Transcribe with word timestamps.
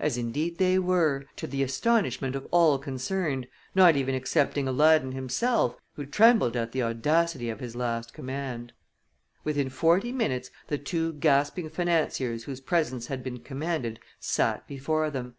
As 0.00 0.18
indeed 0.18 0.58
they 0.58 0.80
were, 0.80 1.26
to 1.36 1.46
the 1.46 1.62
astonishment 1.62 2.34
of 2.34 2.44
all 2.50 2.76
concerned, 2.76 3.46
not 3.72 3.94
even 3.94 4.12
excepting 4.12 4.66
Aladdin 4.66 5.12
himself, 5.12 5.76
who 5.92 6.04
trembled 6.06 6.56
at 6.56 6.72
the 6.72 6.82
audacity 6.82 7.50
of 7.50 7.60
his 7.60 7.76
last 7.76 8.12
command. 8.12 8.72
Within 9.44 9.68
forty 9.68 10.10
minutes 10.10 10.50
the 10.66 10.76
two 10.78 11.12
gasping 11.12 11.70
financiers 11.70 12.42
whose 12.42 12.60
presence 12.60 13.06
had 13.06 13.22
been 13.22 13.38
commanded 13.38 14.00
sat 14.18 14.66
before 14.66 15.08
them. 15.08 15.36